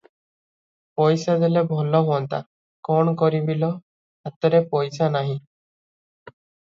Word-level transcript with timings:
ପଇସାଏ 0.99 1.41
ଦେଲେ 1.41 1.61
ଭଲ 1.71 1.99
ହୁଅନ୍ତା- 2.07 2.39
କଣ 2.89 3.13
କରିବି 3.23 3.57
ଲୋ, 3.65 3.69
ହାତରେ 4.29 4.63
ପଇସା 4.73 5.11
ନାହିଁ। 5.17 5.37